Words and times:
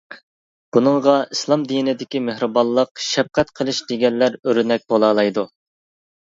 بۇنىڭغا 0.77 1.13
ئىسلام 1.35 1.65
دىنىدىكى 1.73 2.23
مېھرىبانلىق، 2.31 3.05
شەپقەت 3.11 3.55
قىلىش 3.61 3.85
دېگەنلەر 3.95 4.41
ئۆرنەك 4.43 4.91
بولالايدۇ. 4.95 5.49